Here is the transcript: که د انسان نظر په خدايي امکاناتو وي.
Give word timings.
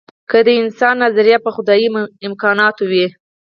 که 0.29 0.37
د 0.47 0.49
انسان 0.61 0.95
نظر 1.05 1.27
په 1.45 1.49
خدايي 1.55 1.87
امکاناتو 2.27 2.83
وي. 2.91 3.05